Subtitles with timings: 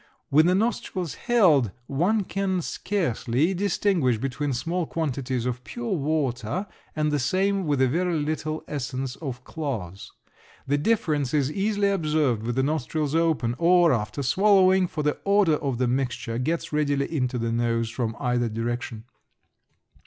[0.31, 7.11] With the nostrils held one can scarcely distinguish between small quantities of pure water and
[7.11, 10.11] the same with a very little essence of cloves.
[10.65, 15.57] The difference is easily observed with the nostrils open or after swallowing, for the odor
[15.57, 19.03] of the mixture gets readily into the nose from either direction.